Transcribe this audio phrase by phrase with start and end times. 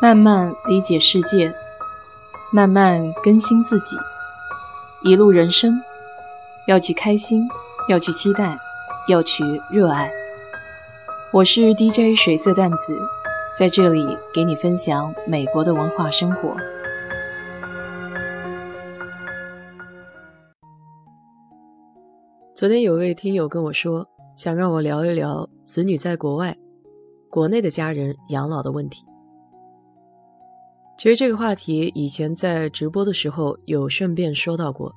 [0.00, 1.54] 慢慢理解世界，
[2.52, 3.96] 慢慢更新自己。
[5.02, 5.80] 一路人生，
[6.66, 7.48] 要去开心，
[7.88, 8.58] 要去期待，
[9.08, 10.10] 要去热爱。
[11.32, 12.98] 我是 DJ 水色淡子，
[13.56, 14.04] 在这里
[14.34, 16.54] 给你分享美国的文化生活。
[22.54, 24.06] 昨天有位听友跟我说，
[24.36, 26.54] 想让我聊一聊子女在国外、
[27.30, 29.04] 国内的家人养老的问题。
[30.96, 34.94] 其实这个话题以前在直播的时候有顺便说到过，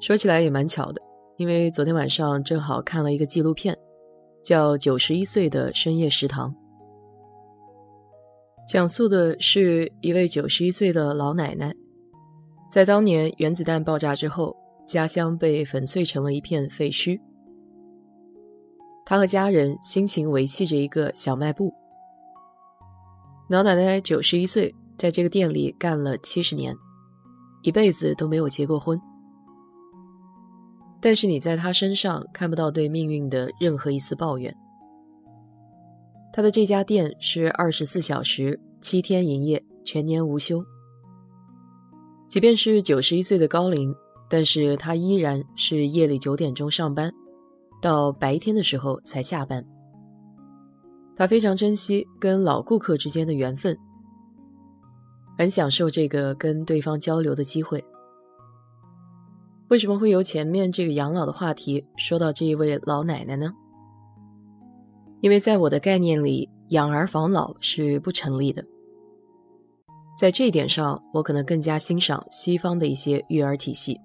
[0.00, 1.02] 说起来也蛮巧的，
[1.36, 3.76] 因为昨天晚上正好看了一个纪录片，
[4.44, 6.50] 叫《九十一岁的深夜食堂》，
[8.68, 11.74] 讲述的是一位九十一岁的老奶奶，
[12.70, 17.20] 在当年原子弹爆炸之后，家乡被粉碎成了一片废墟，
[19.04, 21.74] 她和家人辛勤维系着一个小卖部。
[23.48, 26.76] 老奶奶九十一岁，在这个店里干了七十年，
[27.62, 29.00] 一辈子都没有结过婚。
[31.00, 34.54] 但是你在她身上看不到对命运的任何一丝抱怨。
[36.30, 40.62] 她的这家店是二十四小时、七天营业、全年无休。
[42.28, 43.94] 即便是九十一岁的高龄，
[44.28, 47.10] 但是她依然是夜里九点钟上班，
[47.80, 49.64] 到白天的时候才下班。
[51.18, 53.76] 他非常珍惜跟老顾客之间的缘分，
[55.36, 57.84] 很享受这个跟对方交流的机会。
[59.66, 63.50] 为什么会由前面这个养老的话题说到这一位老奶奶呢？
[65.20, 68.64] 因为在我的概念里，养儿防老是不成立的。
[70.16, 74.00] 在这一点上，我可能更加欣赏西方的一些育儿体系。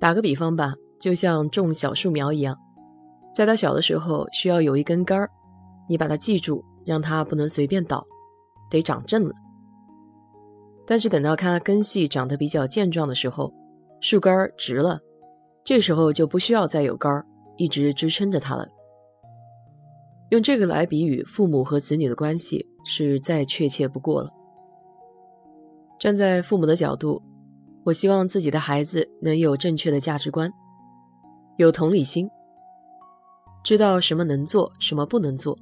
[0.00, 2.58] 打个比方吧，就像种小树苗一样，
[3.32, 5.30] 在它小的时候需要有一根杆儿。
[5.92, 8.02] 你把它记住，让它不能随便倒，
[8.70, 9.34] 得长正了。
[10.86, 13.52] 但是等到它根系长得比较健壮的时候，
[14.00, 14.98] 树干直了，
[15.62, 17.26] 这时候就不需要再有杆儿
[17.58, 18.66] 一直支撑着它了。
[20.30, 24.30] 用这个来比喻父母和子女的关系，是再确切不过了。
[26.00, 27.20] 站在父母的角度，
[27.84, 30.50] 我希望自己的孩子能有正确的价值观，
[31.58, 32.30] 有同理心，
[33.62, 35.58] 知道什么能做，什么不能做。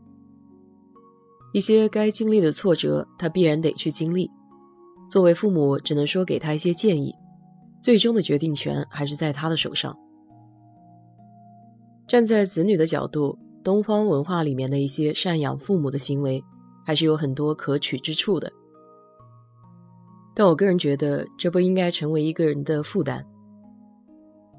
[1.52, 4.30] 一些该经历的挫折，他必然得去经历。
[5.10, 7.12] 作为父母，只能说给他一些建议，
[7.82, 9.96] 最终的决定权还是在他的手上。
[12.06, 16.42] 站在子女的角度，东方文化里面的一些赡养父母的行为，
[16.86, 18.52] 还是有很多可取之处的。
[20.34, 23.26] 但我个人觉得，这不应该成为一个人的负担，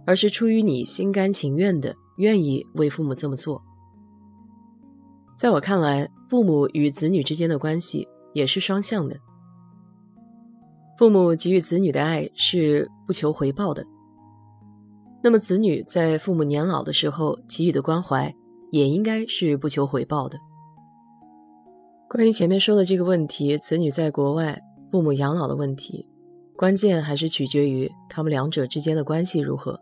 [0.05, 3.61] 而是出于你心甘情愿的，愿意为父母这么做。
[5.41, 9.17] 在我看来，父母与子女之间的关系也是双向的。
[10.99, 13.83] 父母给予子女的爱是不求回报的，
[15.23, 18.31] 那么子女在父母年老的时候给予的关怀
[18.69, 20.37] 也应该是不求回报的。
[22.07, 26.07] 关于前面说的这个问题，子女在国外，父母养老的问题，
[26.55, 29.81] 关键还是取决于他们两者之间的关系如何。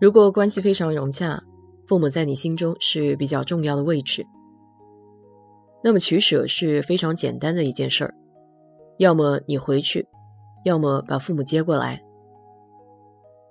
[0.00, 1.40] 如果关系非常融洽，
[1.86, 4.26] 父母在你心中是比较重要的位置，
[5.84, 8.14] 那么取舍是非常简单的一件事儿，
[8.98, 10.06] 要么你回去，
[10.64, 12.02] 要么把父母接过来，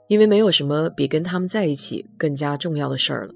[0.10, 3.34] 因为没有什么比跟他们在一起更加重要的事儿了。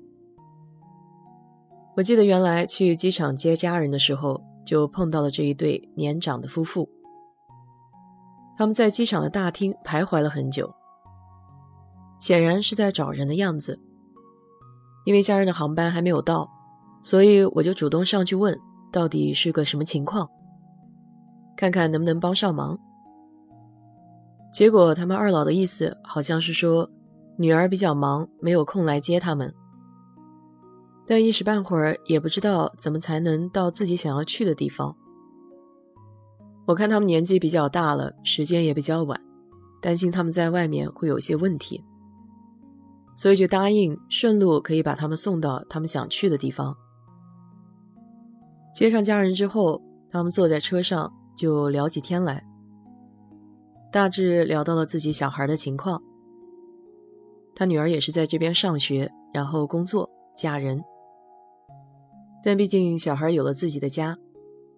[1.95, 6.89] 我记得原来去机场接家人的时候，就碰到了这一对年长的夫妇，
[8.57, 10.69] 他们在机场的大厅徘徊了很久，
[12.19, 13.79] 显然是在找人的样子。
[15.09, 16.47] 因为家人的航班还没有到，
[17.01, 18.55] 所以我就主动上去问，
[18.91, 20.29] 到底是个什么情况，
[21.57, 22.77] 看看能不能帮上忙。
[24.53, 26.87] 结果他们二老的意思好像是说，
[27.39, 29.51] 女儿比较忙，没有空来接他们，
[31.07, 34.95] 但一时半会儿也不知道怎么才能到自己想要去的地方。
[36.67, 39.19] 我看他们年纪比较大了，时间也比较晚，
[39.81, 41.83] 担心他们在外面会有些问题。
[43.19, 46.73] 所以就答应顺路可以把他们送到他们想去的地方。
[48.73, 52.45] 接上家人之后，他们坐在车上就聊起天来，
[53.91, 56.01] 大致聊到了自己小孩的情况。
[57.53, 60.81] 他女儿也是在这边上学，然后工作嫁人。
[62.41, 64.17] 但毕竟小孩有了自己的家，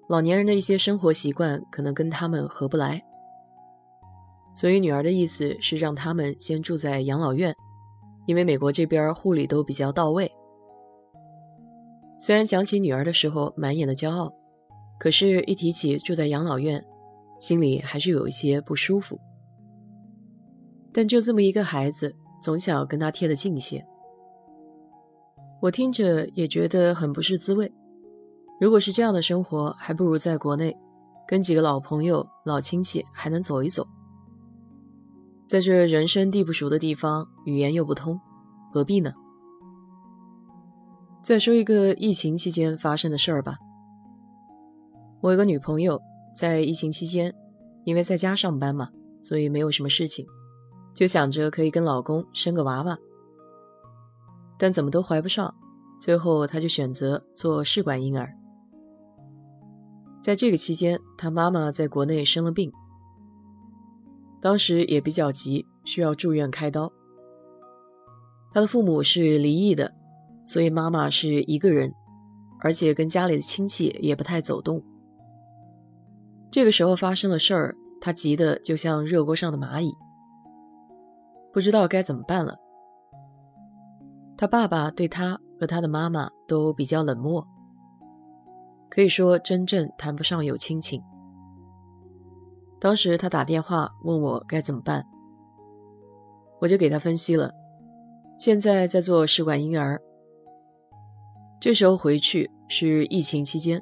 [0.09, 3.03] 老年人的一些生活习惯可能跟他们合不来，
[4.55, 7.55] 所以女儿的意思是让他们先住在养老院。
[8.27, 10.31] 因为美国这边护理都比较到位，
[12.19, 14.31] 虽然讲起女儿的时候满眼的骄傲，
[14.99, 16.85] 可是，一提起住在养老院，
[17.39, 19.19] 心里还是有一些不舒服。
[20.93, 23.83] 但就这么一个孩子，总想跟他贴得近一些。
[25.61, 27.71] 我听着也觉得很不是滋味。
[28.59, 30.75] 如果是这样的生活，还不如在国内，
[31.27, 33.87] 跟几个老朋友、老亲戚还能走一走。
[35.51, 38.17] 在这人生地不熟的地方，语言又不通，
[38.71, 39.11] 何必呢？
[41.21, 43.57] 再说一个疫情期间发生的事儿吧。
[45.19, 45.99] 我有个女朋友，
[46.33, 47.35] 在疫情期间，
[47.83, 50.25] 因为在家上班嘛，所以没有什么事情，
[50.95, 52.97] 就想着可以跟老公生个娃娃。
[54.57, 55.53] 但怎么都怀不上，
[55.99, 58.33] 最后她就选择做试管婴儿。
[60.23, 62.71] 在这个期间，她妈妈在国内生了病，
[64.41, 66.91] 当时也比较急，需要住院开刀。
[68.53, 69.93] 他的父母是离异的。
[70.43, 71.93] 所以妈妈是一个人，
[72.61, 74.83] 而且跟家里的亲戚也不太走动。
[76.49, 79.93] 这个时候发生了事儿，他急得就像热锅上的蚂蚁，
[81.53, 82.57] 不知道该怎么办了。
[84.35, 87.47] 他爸爸对他和他的妈妈都比较冷漠，
[88.89, 91.01] 可以说真正谈不上有亲情。
[92.81, 95.05] 当时他打电话问我该怎么办，
[96.59, 97.51] 我就给他分析了，
[98.39, 100.01] 现在在做试管婴儿。
[101.59, 103.79] 这时候回去是疫情期间，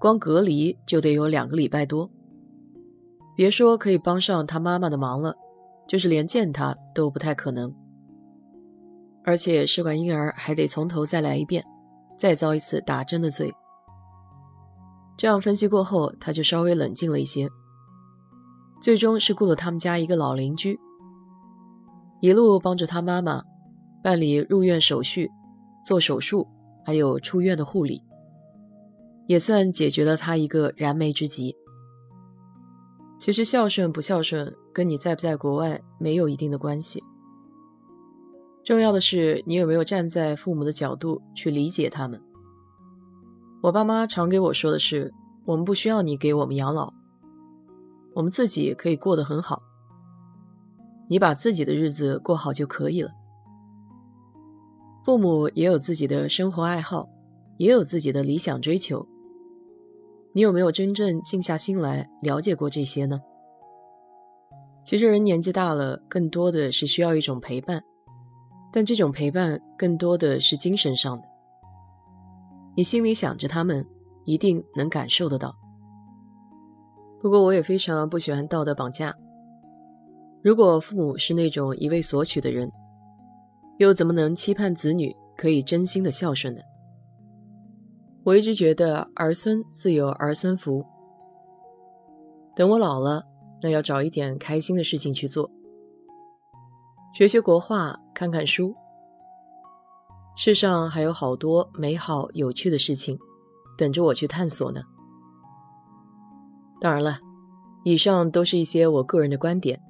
[0.00, 2.08] 光隔离就得有两个礼拜多。
[3.34, 5.34] 别说可以帮上他妈妈的忙了，
[5.88, 7.74] 就是连见他都不太可能。
[9.24, 11.64] 而且试管婴儿还得从头再来一遍，
[12.16, 13.52] 再遭一次打针的罪。
[15.16, 17.48] 这样分析过后，他就稍微冷静了一些。
[18.80, 20.78] 最终是雇了他们家一个老邻居，
[22.20, 23.42] 一路帮着他妈妈
[24.02, 25.30] 办理入院手续、
[25.84, 26.46] 做手术。
[26.86, 28.02] 还有出院的护理，
[29.26, 31.54] 也算解决了他一个燃眉之急。
[33.18, 37.04] 其实孝顺不孝顺，跟你在不在国外没有一定的关系。
[38.64, 42.18] 重要的是你有没有站在父母的角度去理解他们。
[43.62, 45.12] 我爸妈常给我说的是：
[45.44, 46.94] 我们不需要你给我们养老，
[48.14, 49.62] 我们自己可以过得很好。
[51.08, 53.10] 你把自己的日子过好就可以了。
[55.04, 57.08] 父母也有自己的生活爱好，
[57.56, 59.06] 也有自己的理想追求。
[60.34, 63.20] 你有没有真正静下心来了解过这些呢？
[64.84, 67.82] 其实人年纪大了，更多的是需要一种陪伴，
[68.72, 71.24] 但这种陪伴更多的是精神上的。
[72.76, 73.86] 你心里想着他们，
[74.24, 75.56] 一定能感受得到。
[77.20, 79.14] 不过我也非常不喜欢道德绑架。
[80.42, 82.70] 如果父母是那种一味索取的人，
[83.78, 86.60] 又怎么能期盼子女可以真心的孝顺呢？
[88.24, 90.84] 我一直觉得儿孙自有儿孙福。
[92.54, 93.24] 等我老了，
[93.62, 95.50] 那要找一点开心的事情去做，
[97.14, 98.74] 学学国画，看看书。
[100.36, 103.18] 世上还有好多美好有趣的事情，
[103.76, 104.80] 等着我去探索呢。
[106.80, 107.18] 当然了，
[107.84, 109.80] 以上都是一些我个人的观点，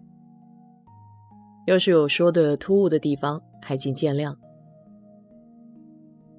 [1.67, 3.43] 要是有说的突兀的地方。
[3.61, 4.35] 还请见谅。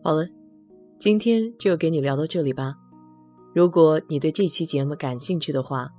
[0.03, 0.25] 好了，
[0.97, 2.73] 今天就给你聊到这里吧。
[3.53, 5.91] 如果你对这期节目感兴趣的话，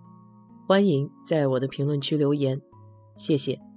[0.66, 2.60] 欢迎在我的评论区留言，
[3.16, 3.69] 谢谢。